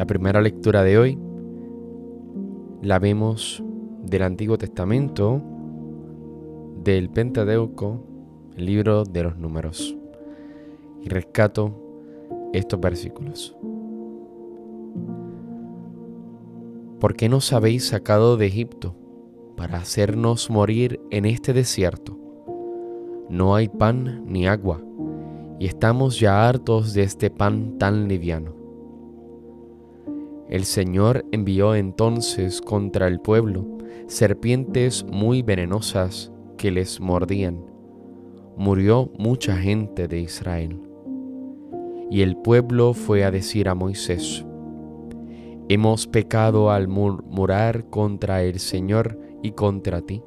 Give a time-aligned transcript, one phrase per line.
[0.00, 1.18] La primera lectura de hoy
[2.80, 3.62] la vemos
[4.02, 5.42] del Antiguo Testamento,
[6.82, 8.02] del Pentateuco,
[8.56, 9.94] el libro de los números.
[11.02, 11.76] Y rescato
[12.54, 13.54] estos versículos.
[16.98, 18.96] ¿Por qué nos habéis sacado de Egipto
[19.54, 22.16] para hacernos morir en este desierto?
[23.28, 24.80] No hay pan ni agua,
[25.58, 28.59] y estamos ya hartos de este pan tan liviano.
[30.50, 37.64] El Señor envió entonces contra el pueblo serpientes muy venenosas que les mordían.
[38.56, 40.76] Murió mucha gente de Israel.
[42.10, 44.44] Y el pueblo fue a decir a Moisés,
[45.68, 50.20] Hemos pecado al murmurar contra el Señor y contra ti.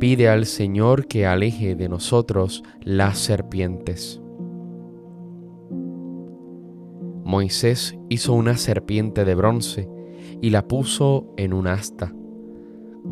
[0.00, 4.21] Pide al Señor que aleje de nosotros las serpientes.
[7.32, 9.88] Moisés hizo una serpiente de bronce
[10.42, 12.14] y la puso en un asta.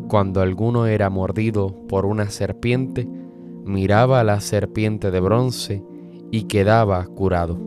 [0.09, 3.09] Cuando alguno era mordido por una serpiente,
[3.65, 5.83] miraba a la serpiente de bronce
[6.29, 7.57] y quedaba curado.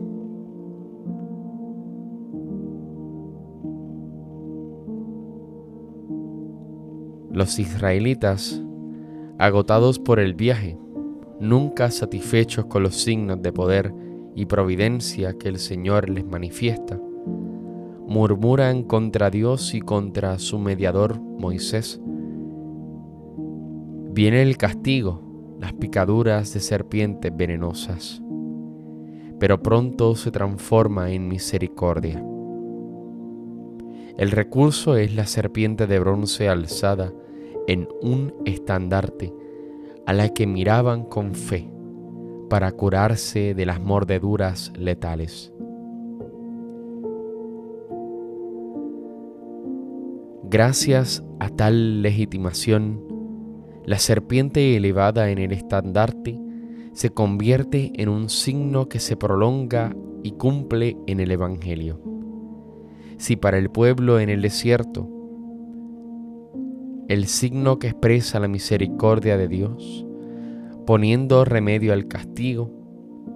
[7.33, 8.63] Los israelitas,
[9.39, 10.77] agotados por el viaje,
[11.41, 14.04] nunca satisfechos con los signos de poder
[14.35, 16.99] y providencia que el Señor les manifiesta,
[18.05, 22.01] murmuran contra Dios y contra su mediador Moisés.
[24.11, 25.21] Viene el castigo,
[25.59, 28.21] las picaduras de serpientes venenosas,
[29.39, 32.23] pero pronto se transforma en misericordia.
[34.17, 37.13] El recurso es la serpiente de bronce alzada
[37.67, 39.33] en un estandarte
[40.05, 41.74] a la que miraban con fe
[42.49, 45.51] para curarse de las mordeduras letales.
[50.43, 53.03] Gracias a tal legitimación,
[53.85, 56.39] la serpiente elevada en el estandarte
[56.93, 61.99] se convierte en un signo que se prolonga y cumple en el Evangelio.
[63.17, 65.09] Si para el pueblo en el desierto,
[67.09, 70.05] el signo que expresa la misericordia de Dios,
[70.85, 72.71] poniendo remedio al castigo,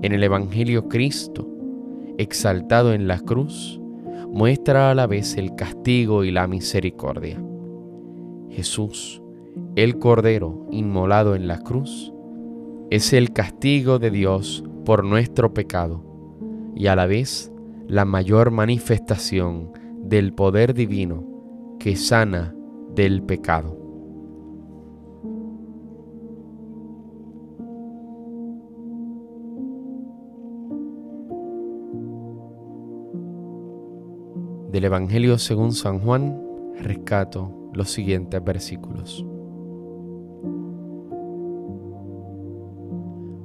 [0.02, 1.48] en el Evangelio Cristo,
[2.18, 3.80] exaltado en la cruz,
[4.32, 7.42] muestra a la vez el castigo y la misericordia.
[8.50, 9.22] Jesús,
[9.76, 12.14] el Cordero inmolado en la cruz,
[12.90, 16.04] es el castigo de Dios por nuestro pecado
[16.76, 17.52] y a la vez
[17.88, 19.72] la mayor manifestación
[20.04, 21.24] del poder divino
[21.80, 22.56] que sana
[22.96, 23.89] del pecado.
[34.72, 36.40] Del Evangelio según San Juan
[36.80, 39.25] rescato los siguientes versículos.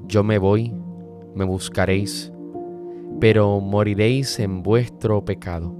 [0.06, 0.74] Yo me voy,
[1.34, 2.30] me buscaréis,
[3.20, 5.74] pero moriréis en vuestro pecado.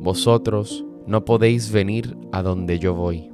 [0.00, 3.30] Vosotros no podéis venir a donde yo voy.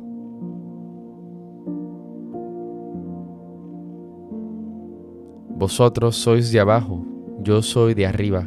[5.56, 7.06] Vosotros sois de abajo,
[7.40, 8.46] yo soy de arriba.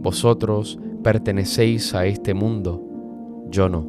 [0.00, 2.80] Vosotros pertenecéis a este mundo,
[3.50, 3.86] yo no.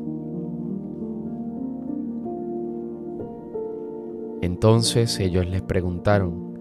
[4.41, 6.57] Entonces ellos les preguntaron,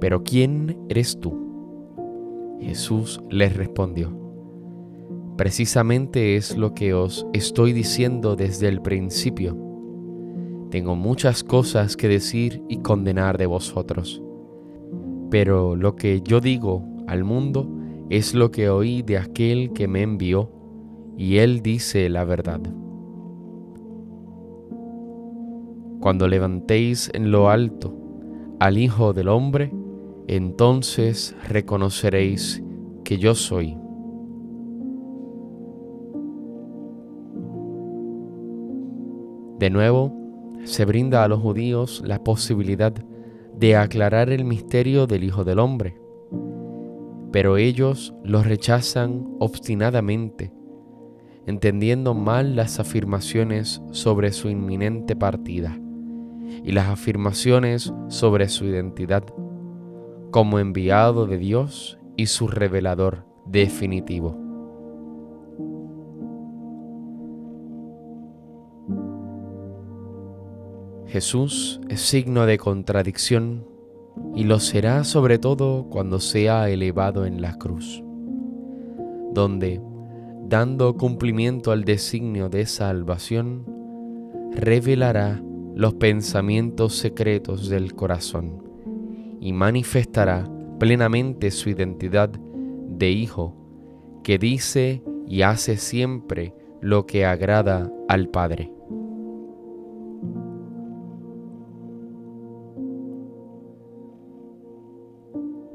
[0.00, 2.56] ¿pero quién eres tú?
[2.60, 4.16] Jesús les respondió,
[5.36, 9.56] precisamente es lo que os estoy diciendo desde el principio.
[10.70, 14.20] Tengo muchas cosas que decir y condenar de vosotros,
[15.30, 17.68] pero lo que yo digo al mundo,
[18.16, 20.48] es lo que oí de aquel que me envió,
[21.18, 22.60] y él dice la verdad.
[26.00, 27.92] Cuando levantéis en lo alto
[28.60, 29.72] al Hijo del Hombre,
[30.28, 32.62] entonces reconoceréis
[33.02, 33.76] que yo soy.
[39.58, 40.12] De nuevo,
[40.62, 42.92] se brinda a los judíos la posibilidad
[43.58, 46.03] de aclarar el misterio del Hijo del Hombre
[47.34, 50.52] pero ellos lo rechazan obstinadamente,
[51.46, 55.76] entendiendo mal las afirmaciones sobre su inminente partida
[56.62, 59.24] y las afirmaciones sobre su identidad
[60.30, 64.38] como enviado de Dios y su revelador definitivo.
[71.08, 73.73] Jesús es signo de contradicción
[74.34, 78.02] y lo será sobre todo cuando sea elevado en la cruz,
[79.32, 79.80] donde,
[80.42, 83.64] dando cumplimiento al designio de salvación,
[84.52, 85.42] revelará
[85.74, 88.62] los pensamientos secretos del corazón
[89.40, 90.48] y manifestará
[90.78, 93.56] plenamente su identidad de hijo
[94.22, 98.72] que dice y hace siempre lo que agrada al Padre.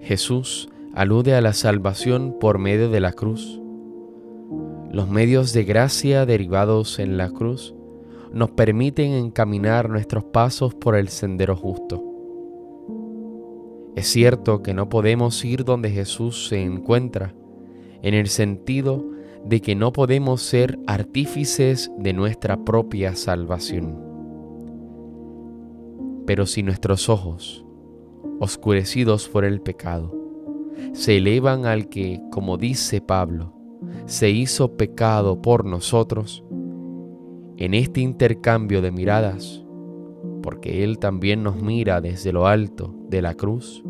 [0.10, 3.62] Jesús alude a la salvación por medio de la cruz.
[4.92, 7.76] Los medios de gracia derivados en la cruz
[8.34, 12.04] nos permiten encaminar nuestros pasos por el sendero justo.
[13.96, 17.36] Es cierto que no podemos ir donde Jesús se encuentra,
[18.02, 19.06] en el sentido
[19.46, 23.96] de que no podemos ser artífices de nuestra propia salvación.
[26.26, 27.64] Pero si nuestros ojos,
[28.40, 30.16] oscurecidos por el pecado,
[30.94, 33.54] se elevan al que, como dice Pablo,
[34.06, 36.44] se hizo pecado por nosotros,
[37.58, 39.66] en este intercambio de miradas,
[40.42, 43.84] porque Él también nos mira desde lo alto de la cruz,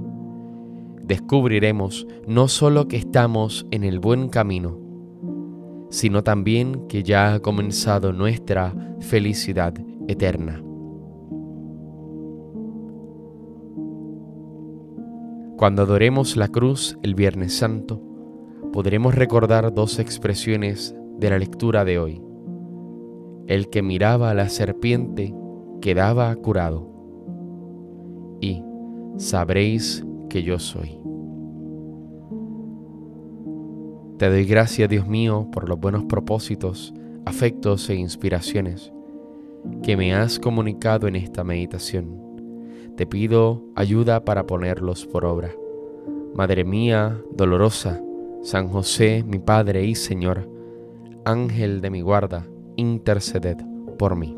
[1.04, 4.78] descubriremos no solo que estamos en el buen camino,
[5.90, 9.74] sino también que ya ha comenzado nuestra felicidad
[10.08, 10.64] eterna.
[15.60, 18.02] Cuando adoremos la cruz el Viernes Santo,
[18.72, 22.22] podremos recordar dos expresiones de la lectura de hoy.
[23.46, 25.36] El que miraba a la serpiente
[25.82, 26.88] quedaba curado.
[28.40, 28.64] Y
[29.18, 30.98] sabréis que yo soy.
[34.18, 36.94] Te doy gracias, Dios mío, por los buenos propósitos,
[37.26, 38.94] afectos e inspiraciones
[39.84, 42.29] que me has comunicado en esta meditación
[42.96, 45.52] te pido ayuda para ponerlos por obra.
[46.34, 48.02] Madre mía, dolorosa,
[48.42, 50.50] San José, mi Padre y Señor,
[51.26, 53.58] Ángel de mi guarda, interceded
[53.98, 54.36] por mí.